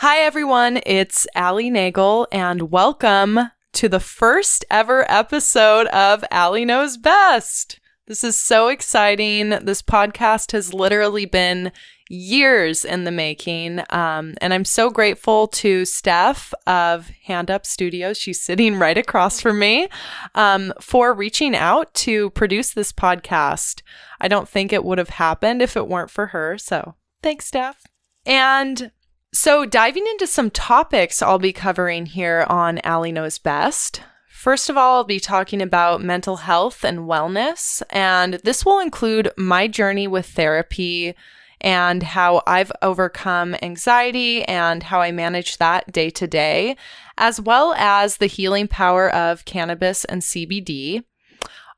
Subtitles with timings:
[0.00, 0.78] Hi, everyone.
[0.86, 7.80] It's Allie Nagel, and welcome to the first ever episode of Allie Knows Best.
[8.06, 9.50] This is so exciting.
[9.50, 11.72] This podcast has literally been
[12.08, 13.80] years in the making.
[13.90, 18.18] Um, and I'm so grateful to Steph of Hand Up Studios.
[18.18, 19.88] She's sitting right across from me
[20.36, 23.82] um, for reaching out to produce this podcast.
[24.20, 26.56] I don't think it would have happened if it weren't for her.
[26.56, 27.82] So thanks, Steph.
[28.24, 28.92] And
[29.32, 34.02] so, diving into some topics I'll be covering here on Allie Knows Best.
[34.30, 39.30] First of all, I'll be talking about mental health and wellness, and this will include
[39.36, 41.14] my journey with therapy
[41.60, 46.76] and how I've overcome anxiety and how I manage that day to day,
[47.16, 51.02] as well as the healing power of cannabis and CBD.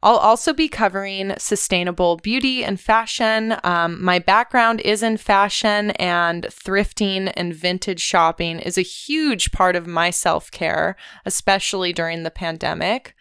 [0.03, 3.57] I'll also be covering sustainable beauty and fashion.
[3.63, 9.77] Um, my background is in fashion, and thrifting and vintage shopping is a huge part
[9.77, 13.15] of my self care, especially during the pandemic.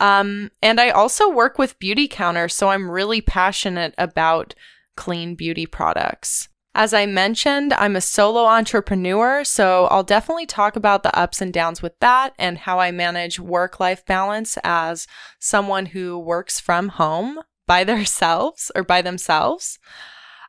[0.00, 4.54] Um, and I also work with Beautycounter, so I'm really passionate about
[4.96, 6.48] clean beauty products.
[6.78, 11.50] As I mentioned, I'm a solo entrepreneur, so I'll definitely talk about the ups and
[11.50, 15.06] downs with that and how I manage work life balance as
[15.38, 19.78] someone who works from home by themselves or by themselves.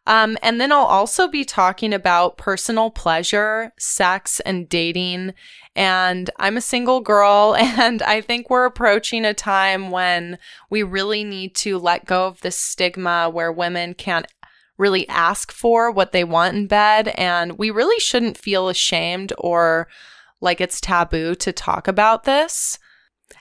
[0.05, 5.33] Um, and then I'll also be talking about personal pleasure, sex, and dating.
[5.77, 10.39] And I'm a single girl, and I think we're approaching a time when
[10.69, 14.27] we really need to let go of the stigma where women can't
[14.77, 17.09] really ask for what they want in bed.
[17.09, 19.87] And we really shouldn't feel ashamed or
[20.39, 22.77] like it's taboo to talk about this.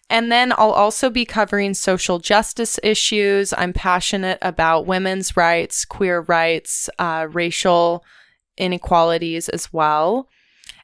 [0.09, 3.53] And then I'll also be covering social justice issues.
[3.57, 8.05] I'm passionate about women's rights, queer rights, uh, racial
[8.57, 10.29] inequalities as well.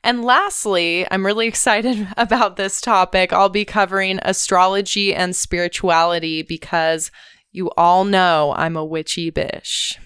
[0.04, 3.32] And lastly, I'm really excited about this topic.
[3.32, 7.10] I'll be covering astrology and spirituality because
[7.52, 9.98] you all know I'm a witchy bish.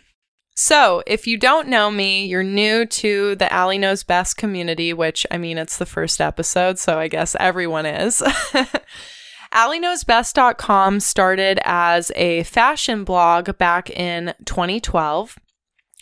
[0.58, 5.26] So, if you don't know me, you're new to the Allie Knows Best community, which
[5.30, 8.22] I mean, it's the first episode, so I guess everyone is.
[9.52, 15.38] AllieKnowsBest.com started as a fashion blog back in 2012.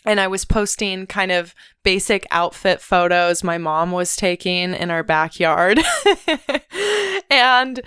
[0.05, 5.03] And I was posting kind of basic outfit photos my mom was taking in our
[5.03, 5.79] backyard.
[7.29, 7.81] and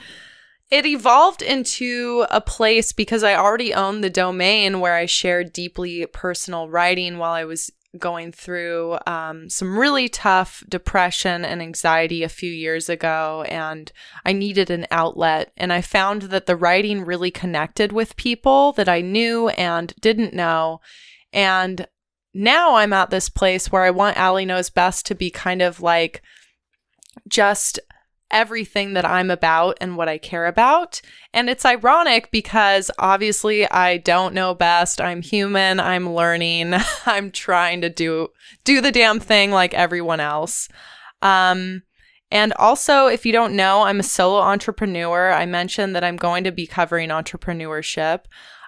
[0.70, 6.04] it evolved into a place because I already owned the domain where I shared deeply
[6.06, 12.28] personal writing while I was going through um, some really tough depression and anxiety a
[12.28, 13.90] few years ago, and
[14.26, 15.52] I needed an outlet.
[15.56, 20.34] And I found that the writing really connected with people that I knew and didn't
[20.34, 20.80] know.
[21.32, 21.86] And
[22.34, 25.80] now I'm at this place where I want Allie Knows Best to be kind of
[25.80, 26.22] like
[27.26, 27.80] just
[28.30, 31.00] everything that I'm about and what I care about.
[31.32, 35.00] And it's ironic because obviously I don't know best.
[35.00, 36.74] I'm human, I'm learning,
[37.06, 38.28] I'm trying to do
[38.64, 40.68] do the damn thing like everyone else.
[41.22, 41.82] Um
[42.30, 45.32] and also, if you don't know, I'm a solo entrepreneur.
[45.32, 48.24] I mentioned that I'm going to be covering entrepreneurship.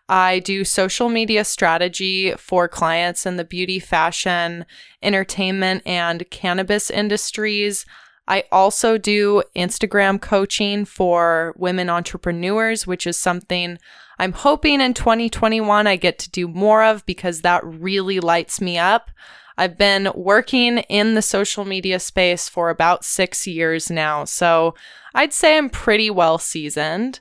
[0.09, 4.65] I do social media strategy for clients in the beauty, fashion,
[5.03, 7.84] entertainment, and cannabis industries.
[8.31, 13.77] I also do Instagram coaching for women entrepreneurs, which is something
[14.21, 18.79] I'm hoping in 2021 I get to do more of because that really lights me
[18.79, 19.11] up.
[19.59, 24.77] I've been working in the social media space for about six years now, so
[25.12, 27.19] I'd say I'm pretty well seasoned.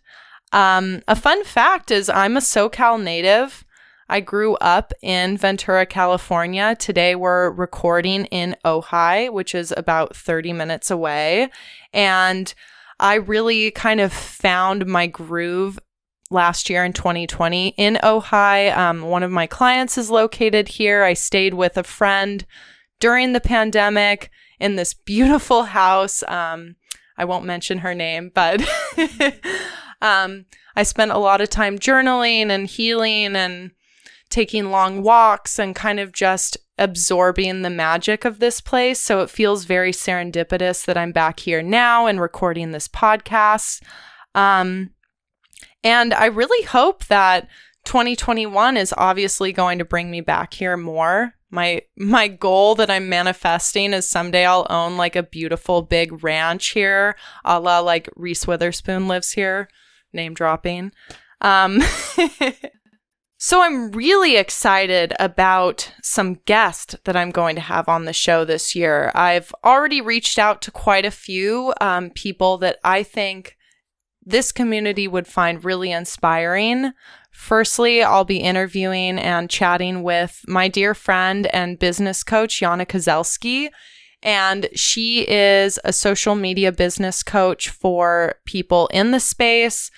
[0.53, 3.66] Um, a fun fact is I'm a SoCal native.
[4.12, 6.75] I grew up in Ventura, California.
[6.80, 11.50] Today we're recording in Ojai, which is about 30 minutes away.
[11.94, 12.52] And
[13.00, 15.78] I really kind of found my groove
[16.32, 18.76] last year in 2020 in Ojai.
[18.76, 21.03] Um, one of my clients is located here.
[21.03, 22.47] I stayed with a friend
[23.00, 26.23] during the pandemic in this beautiful house.
[26.28, 26.78] Um,
[27.16, 28.59] I won't mention her name, but
[30.02, 30.46] um,
[30.76, 33.72] I spent a lot of time journaling and healing and
[34.29, 38.99] taking long walks and kind of just absorbing the magic of this place.
[38.99, 43.81] So it feels very serendipitous that I'm back here now and recording this podcast.
[44.35, 44.91] Um,
[45.84, 47.47] and I really hope that
[47.85, 51.34] 2021 is obviously going to bring me back here more.
[51.52, 56.70] My my goal that I'm manifesting is someday I'll own like a beautiful big ranch
[56.70, 59.67] here, a la like Reese Witherspoon lives here,
[60.14, 60.91] name dropping.
[61.41, 61.81] Um,
[63.41, 68.44] So I'm really excited about some guests that I'm going to have on the show
[68.44, 69.14] this year.
[69.16, 73.56] I've already reached out to quite a few um, people that I think
[74.26, 76.91] this community would find really inspiring.
[77.32, 83.70] Firstly, I'll be interviewing and chatting with my dear friend and business coach, Yana Kozelski.
[84.22, 89.91] And she is a social media business coach for people in the space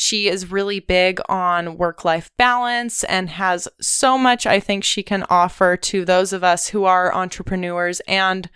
[0.00, 5.02] she is really big on work life balance and has so much I think she
[5.02, 8.48] can offer to those of us who are entrepreneurs and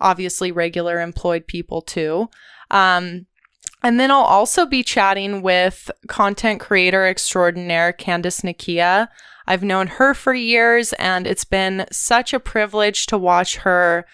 [0.00, 2.28] obviously regular employed people too.
[2.72, 3.26] Um,
[3.84, 9.06] and then I'll also be chatting with content creator extraordinaire Candice Nikia.
[9.46, 14.06] I've known her for years, and it's been such a privilege to watch her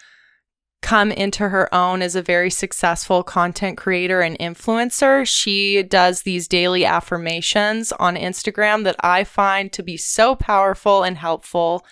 [0.81, 5.27] come into her own as a very successful content creator and influencer.
[5.27, 11.17] She does these daily affirmations on Instagram that I find to be so powerful and
[11.17, 11.85] helpful.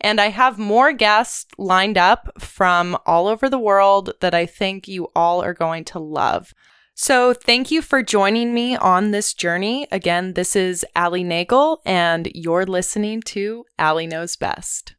[0.00, 4.88] And I have more guests lined up from all over the world that I think
[4.88, 6.52] you all are going to love.
[6.96, 9.88] So, thank you for joining me on this journey.
[9.90, 14.94] Again, this is Allie Nagel, and you're listening to Allie Knows Best.